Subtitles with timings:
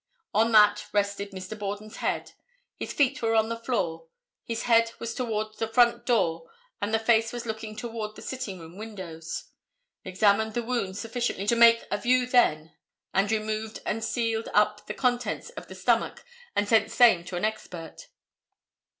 [0.33, 1.55] On that rested Mr.
[1.55, 2.31] Borden's head.
[2.79, 4.07] His feet were on the floor,
[4.43, 6.49] his head was toward the front door
[6.81, 9.51] and the face was looking toward the sitting room windows.
[10.03, 12.73] Examined the wounds sufficiently to make a view then,
[13.13, 16.25] and removed and sealed up the contents of the stomach
[16.55, 18.07] and sent same to an expert.